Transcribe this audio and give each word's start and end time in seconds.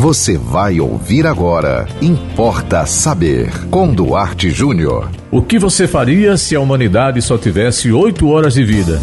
Você 0.00 0.38
vai 0.38 0.78
ouvir 0.78 1.26
agora. 1.26 1.84
Importa 2.00 2.86
saber. 2.86 3.50
Com 3.68 3.92
Duarte 3.92 4.48
Júnior. 4.48 5.10
O 5.28 5.42
que 5.42 5.58
você 5.58 5.88
faria 5.88 6.36
se 6.36 6.54
a 6.54 6.60
humanidade 6.60 7.20
só 7.20 7.36
tivesse 7.36 7.90
oito 7.90 8.28
horas 8.28 8.54
de 8.54 8.62
vida? 8.62 9.00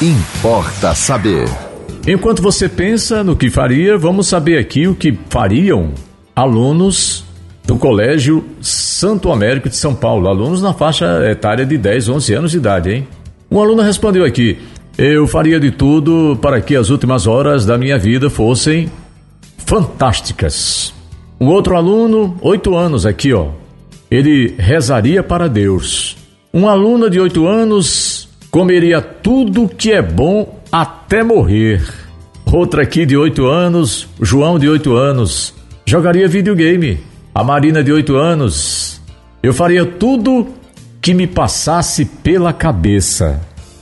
Importa 0.00 0.94
saber. 0.94 1.46
Enquanto 2.08 2.40
você 2.40 2.70
pensa 2.70 3.22
no 3.22 3.36
que 3.36 3.50
faria, 3.50 3.98
vamos 3.98 4.28
saber 4.28 4.56
aqui 4.56 4.88
o 4.88 4.94
que 4.94 5.14
fariam 5.28 5.90
alunos 6.34 7.26
do 7.66 7.76
Colégio 7.76 8.42
Santo 8.62 9.30
Américo 9.30 9.68
de 9.68 9.76
São 9.76 9.94
Paulo. 9.94 10.26
Alunos 10.26 10.62
na 10.62 10.72
faixa 10.72 11.30
etária 11.30 11.66
de 11.66 11.76
10, 11.76 12.08
11 12.08 12.32
anos 12.32 12.50
de 12.52 12.56
idade, 12.56 12.90
hein? 12.94 13.08
Um 13.50 13.60
aluno 13.60 13.82
respondeu 13.82 14.24
aqui: 14.24 14.56
Eu 14.96 15.26
faria 15.26 15.60
de 15.60 15.70
tudo 15.70 16.38
para 16.40 16.62
que 16.62 16.74
as 16.74 16.88
últimas 16.88 17.26
horas 17.26 17.66
da 17.66 17.76
minha 17.76 17.98
vida 17.98 18.30
fossem 18.30 18.90
fantásticas. 19.72 20.92
Um 21.40 21.46
outro 21.46 21.74
aluno, 21.74 22.36
oito 22.42 22.76
anos 22.76 23.06
aqui, 23.06 23.32
ó, 23.32 23.52
ele 24.10 24.54
rezaria 24.58 25.22
para 25.22 25.48
Deus. 25.48 26.14
Um 26.52 26.68
aluno 26.68 27.08
de 27.08 27.18
oito 27.18 27.46
anos 27.46 28.28
comeria 28.50 29.00
tudo 29.00 29.66
que 29.66 29.90
é 29.90 30.02
bom 30.02 30.60
até 30.70 31.22
morrer. 31.22 31.82
Outra 32.52 32.82
aqui 32.82 33.06
de 33.06 33.16
oito 33.16 33.46
anos, 33.46 34.06
João 34.20 34.58
de 34.58 34.68
oito 34.68 34.94
anos, 34.94 35.54
jogaria 35.86 36.28
videogame. 36.28 37.00
A 37.34 37.42
Marina 37.42 37.82
de 37.82 37.90
oito 37.90 38.16
anos, 38.16 39.00
eu 39.42 39.54
faria 39.54 39.86
tudo 39.86 40.48
que 41.00 41.14
me 41.14 41.26
passasse 41.26 42.04
pela 42.04 42.52
cabeça. 42.52 43.40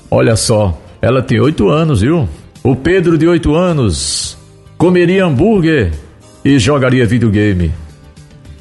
Olha 0.09 0.37
só, 0.37 0.81
ela 1.03 1.21
tem 1.21 1.41
oito 1.41 1.69
anos, 1.69 2.01
viu? 2.01 2.29
O 2.63 2.77
Pedro 2.77 3.19
de 3.19 3.27
oito 3.27 3.57
anos, 3.57 4.30
comeria 4.81 5.27
hambúrguer 5.27 5.93
e 6.43 6.59
jogaria 6.59 7.05
videogame. 7.05 7.71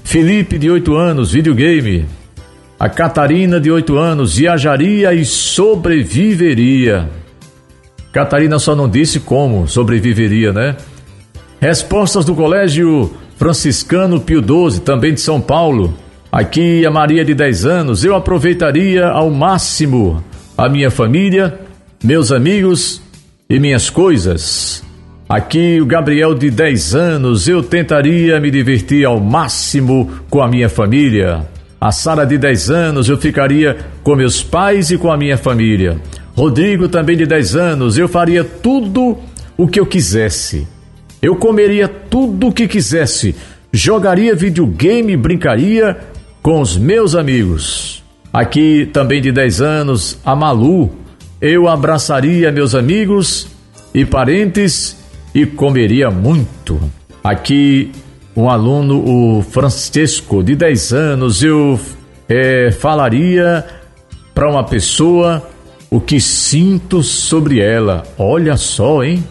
Felipe, 0.04 0.58
de 0.58 0.70
8 0.70 0.94
anos, 0.94 1.31
videogame. 1.31 2.06
A 2.78 2.89
Catarina, 2.89 3.58
de 3.58 3.72
8 3.72 3.98
anos, 3.98 4.36
viajaria 4.36 5.14
e 5.14 5.23
sobreviveria. 5.23 7.09
Catarina 8.11 8.59
só 8.59 8.76
não 8.76 8.89
disse 8.89 9.22
como 9.22 9.66
sobreviveria, 9.66 10.52
né? 10.52 10.76
Respostas 11.61 12.26
do 12.26 12.36
Colégio 12.36 13.14
Franciscano 13.38 14.20
Pio 14.20 14.44
XII, 14.44 14.81
também 14.81 15.14
de 15.14 15.22
São 15.22 15.39
Paulo. 15.39 15.94
Aqui 16.30 16.86
a 16.86 16.92
Maria 16.92 17.23
de 17.23 17.33
10 17.33 17.66
anos, 17.66 18.04
eu 18.04 18.14
aproveitaria 18.14 19.08
ao 19.08 19.31
máximo 19.31 20.22
a 20.58 20.67
minha 20.67 20.92
família, 20.92 21.61
meus 22.04 22.30
amigos 22.30 23.02
e 23.50 23.58
minhas 23.58 23.89
coisas. 23.89 24.83
Aqui 25.30 25.80
o 25.80 25.85
Gabriel 25.85 26.33
de 26.33 26.49
10 26.49 26.95
anos, 26.95 27.47
eu 27.47 27.61
tentaria 27.61 28.39
me 28.39 28.49
divertir 28.49 29.05
ao 29.05 29.19
máximo 29.19 30.09
com 30.27 30.41
a 30.41 30.47
minha 30.47 30.67
família. 30.67 31.47
A 31.80 31.91
Sara 31.91 32.25
de 32.25 32.36
10 32.36 32.71
anos, 32.71 33.09
eu 33.09 33.16
ficaria 33.16 33.77
com 34.02 34.16
meus 34.16 34.41
pais 34.41 34.89
e 34.89 34.97
com 34.97 35.11
a 35.11 35.16
minha 35.16 35.38
família. 35.38 36.02
Rodrigo 36.36 36.89
também 36.89 37.16
de 37.16 37.27
10 37.27 37.55
anos, 37.55 37.95
eu 37.95 38.08
faria 38.08 38.44
tudo 38.44 39.19
o 39.55 39.67
que 39.67 39.80
eu 39.80 39.86
quisesse. 39.86 40.67
Eu 41.21 41.36
comeria 41.36 41.88
tudo 41.88 42.47
o 42.47 42.52
que 42.52 42.67
quisesse. 42.67 43.36
Jogaria 43.71 44.33
videogame 44.33 45.14
e 45.14 45.17
brincaria 45.17 45.95
com 46.41 46.59
os 46.59 46.75
meus 46.75 47.14
amigos. 47.14 48.03
Aqui 48.33 48.89
também 48.91 49.21
de 49.21 49.31
10 49.31 49.61
anos, 49.61 50.17
a 50.25 50.36
Malu, 50.36 50.89
eu 51.39 51.67
abraçaria 51.67 52.52
meus 52.52 52.73
amigos 52.73 53.47
e 53.93 54.03
parentes 54.03 54.98
e 55.33 55.45
comeria 55.45 56.09
muito. 56.09 56.80
Aqui, 57.23 57.91
um 58.35 58.49
aluno, 58.49 59.03
o 59.05 59.41
Francisco, 59.41 60.44
de 60.44 60.55
10 60.55 60.94
anos, 60.94 61.44
eu 61.44 61.80
é, 62.27 62.71
falaria 62.71 63.66
para 64.33 64.49
uma 64.49 64.64
pessoa 64.64 65.48
o 65.89 65.99
que 65.99 66.20
sinto 66.21 67.02
sobre 67.02 67.59
ela. 67.59 68.04
Olha 68.17 68.55
só, 68.55 69.04
hein? 69.04 69.23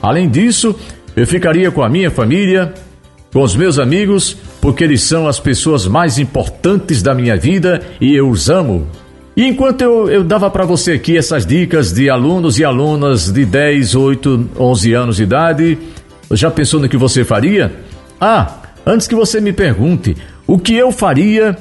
Além 0.00 0.28
disso, 0.28 0.74
eu 1.16 1.26
ficaria 1.26 1.70
com 1.70 1.82
a 1.82 1.88
minha 1.88 2.10
família, 2.10 2.72
com 3.32 3.42
os 3.42 3.56
meus 3.56 3.78
amigos, 3.78 4.36
porque 4.60 4.84
eles 4.84 5.02
são 5.02 5.26
as 5.26 5.40
pessoas 5.40 5.86
mais 5.86 6.18
importantes 6.18 7.02
da 7.02 7.14
minha 7.14 7.36
vida 7.36 7.80
e 8.00 8.14
eu 8.14 8.28
os 8.28 8.50
amo. 8.50 8.86
E 9.36 9.46
enquanto 9.46 9.80
eu, 9.80 10.10
eu 10.10 10.24
dava 10.24 10.50
para 10.50 10.64
você 10.64 10.92
aqui 10.92 11.16
essas 11.16 11.46
dicas 11.46 11.92
de 11.92 12.10
alunos 12.10 12.58
e 12.58 12.64
alunas 12.64 13.32
de 13.32 13.46
10, 13.46 13.94
8, 13.94 14.50
11 14.58 14.92
anos 14.92 15.16
de 15.16 15.22
idade, 15.22 15.78
já 16.30 16.50
pensou 16.50 16.80
no 16.80 16.88
que 16.88 16.96
você 16.96 17.24
faria? 17.24 17.72
Ah, 18.20 18.60
antes 18.84 19.06
que 19.06 19.14
você 19.14 19.40
me 19.40 19.52
pergunte, 19.52 20.16
o 20.46 20.58
que 20.58 20.74
eu 20.74 20.92
faria 20.92 21.56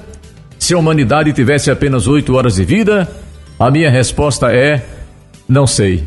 se 0.60 0.74
a 0.74 0.78
humanidade 0.78 1.32
tivesse 1.32 1.72
apenas 1.72 2.08
8 2.08 2.34
horas 2.36 2.56
de 2.56 2.66
vida? 2.66 3.10
A 3.58 3.72
minha 3.72 3.90
resposta 3.90 4.52
é: 4.52 4.84
não 5.48 5.66
sei. 5.66 6.04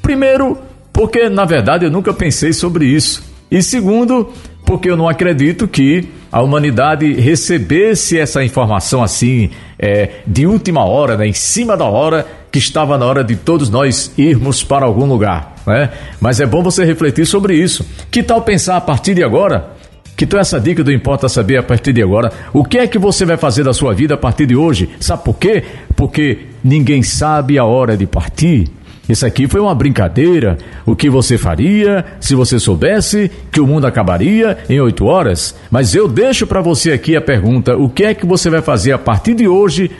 Primeiro, 0.00 0.58
porque 0.92 1.28
na 1.28 1.44
verdade 1.44 1.86
eu 1.86 1.90
nunca 1.90 2.12
pensei 2.12 2.52
sobre 2.52 2.86
isso. 2.86 3.22
E 3.50 3.62
segundo, 3.62 4.32
porque 4.64 4.88
eu 4.88 4.96
não 4.96 5.08
acredito 5.08 5.66
que 5.66 6.08
a 6.32 6.42
humanidade 6.42 7.12
recebesse 7.14 8.18
essa 8.18 8.44
informação 8.44 9.02
assim, 9.02 9.50
é, 9.78 10.10
de 10.26 10.46
última 10.46 10.84
hora, 10.84 11.16
né, 11.16 11.26
em 11.26 11.32
cima 11.32 11.76
da 11.76 11.84
hora, 11.84 12.26
que 12.52 12.58
estava 12.58 12.96
na 12.98 13.04
hora 13.04 13.24
de 13.24 13.36
todos 13.36 13.70
nós 13.70 14.12
irmos 14.16 14.62
para 14.62 14.86
algum 14.86 15.06
lugar. 15.06 15.54
Né? 15.66 15.90
Mas 16.20 16.40
é 16.40 16.46
bom 16.46 16.62
você 16.62 16.84
refletir 16.84 17.26
sobre 17.26 17.54
isso. 17.54 17.86
Que 18.10 18.22
tal 18.22 18.42
pensar 18.42 18.76
a 18.76 18.80
partir 18.80 19.14
de 19.14 19.22
agora? 19.22 19.70
Que 20.16 20.26
tal 20.26 20.40
essa 20.40 20.60
dica 20.60 20.84
do 20.84 20.92
Importa 20.92 21.28
Saber 21.28 21.56
a 21.56 21.62
partir 21.62 21.92
de 21.92 22.02
agora? 22.02 22.30
O 22.52 22.64
que 22.64 22.78
é 22.78 22.86
que 22.86 22.98
você 22.98 23.24
vai 23.24 23.36
fazer 23.36 23.64
da 23.64 23.72
sua 23.72 23.94
vida 23.94 24.14
a 24.14 24.18
partir 24.18 24.46
de 24.46 24.54
hoje? 24.54 24.90
Sabe 25.00 25.24
por 25.24 25.38
quê? 25.38 25.64
Porque 25.96 26.46
ninguém 26.62 27.02
sabe 27.02 27.58
a 27.58 27.64
hora 27.64 27.96
de 27.96 28.06
partir. 28.06 28.68
Isso 29.10 29.26
aqui 29.26 29.48
foi 29.48 29.60
uma 29.60 29.74
brincadeira. 29.74 30.56
O 30.86 30.94
que 30.94 31.10
você 31.10 31.36
faria 31.36 32.04
se 32.20 32.36
você 32.36 32.60
soubesse 32.60 33.28
que 33.50 33.60
o 33.60 33.66
mundo 33.66 33.84
acabaria 33.84 34.58
em 34.68 34.80
oito 34.80 35.04
horas? 35.04 35.56
Mas 35.68 35.96
eu 35.96 36.06
deixo 36.06 36.46
para 36.46 36.60
você 36.60 36.92
aqui 36.92 37.16
a 37.16 37.20
pergunta: 37.20 37.76
o 37.76 37.88
que 37.88 38.04
é 38.04 38.14
que 38.14 38.24
você 38.24 38.48
vai 38.48 38.62
fazer 38.62 38.92
a 38.92 38.98
partir 38.98 39.34
de 39.34 39.48
hoje 39.48 39.90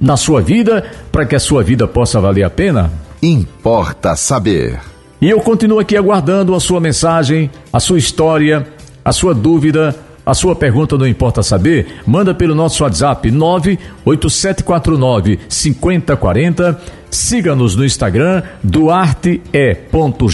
na 0.00 0.16
sua 0.16 0.40
vida 0.40 0.82
para 1.12 1.26
que 1.26 1.36
a 1.36 1.40
sua 1.40 1.62
vida 1.62 1.86
possa 1.86 2.22
valer 2.22 2.44
a 2.44 2.48
pena? 2.48 2.90
Importa 3.22 4.16
saber. 4.16 4.80
E 5.20 5.28
eu 5.28 5.40
continuo 5.40 5.78
aqui 5.78 5.94
aguardando 5.94 6.54
a 6.54 6.60
sua 6.60 6.80
mensagem, 6.80 7.50
a 7.70 7.78
sua 7.78 7.98
história, 7.98 8.66
a 9.04 9.12
sua 9.12 9.34
dúvida 9.34 9.94
a 10.26 10.32
sua 10.32 10.56
pergunta 10.56 10.96
não 10.96 11.06
importa 11.06 11.42
saber? 11.42 12.00
Manda 12.06 12.34
pelo 12.34 12.54
nosso 12.54 12.82
WhatsApp 12.82 13.30
98749 13.30 15.38
5040. 15.48 16.80
Siga-nos 17.14 17.76
no 17.76 17.84
Instagram, 17.84 18.42
duarte.jr. 18.62 20.26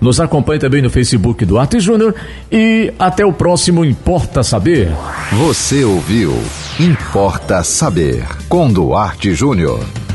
Nos 0.00 0.18
acompanhe 0.18 0.58
também 0.58 0.80
no 0.80 0.88
Facebook 0.88 1.44
Duarte 1.44 1.78
Júnior. 1.78 2.14
E 2.50 2.94
até 2.98 3.26
o 3.26 3.32
próximo 3.32 3.84
Importa 3.84 4.42
Saber. 4.42 4.88
Você 5.32 5.84
ouviu 5.84 6.32
Importa 6.80 7.62
Saber 7.62 8.24
com 8.48 8.72
Duarte 8.72 9.34
Júnior. 9.34 10.05